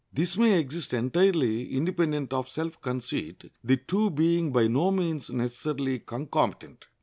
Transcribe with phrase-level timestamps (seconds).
[0.11, 5.99] This may exist entirely independent of self conceit, the two being by no means necessarily
[5.99, 6.87] concomitant.